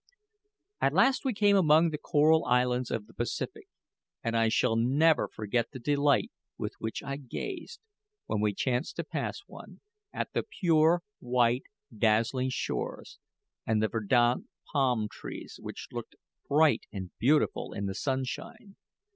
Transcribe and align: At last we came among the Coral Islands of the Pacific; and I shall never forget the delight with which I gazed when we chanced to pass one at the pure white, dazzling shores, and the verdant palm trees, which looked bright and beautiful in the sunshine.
At 0.81 0.95
last 0.95 1.23
we 1.25 1.31
came 1.31 1.55
among 1.55 1.91
the 1.91 1.99
Coral 1.99 2.43
Islands 2.45 2.89
of 2.89 3.05
the 3.05 3.13
Pacific; 3.13 3.67
and 4.23 4.35
I 4.35 4.49
shall 4.49 4.75
never 4.75 5.27
forget 5.27 5.69
the 5.69 5.77
delight 5.77 6.31
with 6.57 6.73
which 6.79 7.03
I 7.03 7.17
gazed 7.17 7.79
when 8.25 8.41
we 8.41 8.51
chanced 8.55 8.95
to 8.95 9.03
pass 9.03 9.41
one 9.45 9.81
at 10.11 10.33
the 10.33 10.41
pure 10.41 11.03
white, 11.19 11.65
dazzling 11.95 12.49
shores, 12.49 13.19
and 13.67 13.79
the 13.79 13.89
verdant 13.89 14.49
palm 14.73 15.07
trees, 15.07 15.59
which 15.61 15.87
looked 15.91 16.15
bright 16.49 16.87
and 16.91 17.11
beautiful 17.19 17.71
in 17.71 17.85
the 17.85 17.93
sunshine. 17.93 18.77